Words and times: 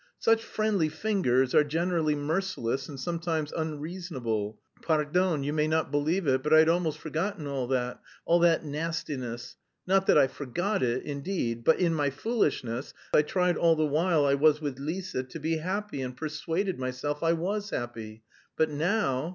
Such 0.17 0.43
friendly 0.43 0.89
fingers 0.89 1.53
are 1.53 1.63
generally 1.63 2.15
merciless 2.15 2.89
and 2.89 2.99
sometimes 2.99 3.51
unreasonable; 3.51 4.59
pardon, 4.81 5.43
you 5.43 5.53
may 5.53 5.67
not 5.67 5.91
believe 5.91 6.25
it, 6.25 6.41
but 6.41 6.51
I'd 6.51 6.67
almost 6.69 6.97
forgotten 6.97 7.45
all 7.45 7.67
that, 7.67 8.01
all 8.25 8.39
that 8.39 8.65
nastiness, 8.65 9.57
not 9.85 10.07
that 10.07 10.17
I 10.17 10.25
forgot 10.25 10.81
it, 10.81 11.03
indeed, 11.03 11.63
but 11.63 11.79
in 11.79 11.93
my 11.93 12.09
foolishness 12.09 12.95
I 13.13 13.21
tried 13.21 13.57
all 13.57 13.75
the 13.75 13.85
while 13.85 14.25
I 14.25 14.33
was 14.33 14.59
with 14.59 14.79
Lise 14.79 15.11
to 15.29 15.39
be 15.39 15.57
happy 15.57 16.01
and 16.01 16.17
persuaded 16.17 16.79
myself 16.79 17.21
I 17.21 17.33
was 17.33 17.69
happy. 17.69 18.23
But 18.57 18.71
now... 18.71 19.29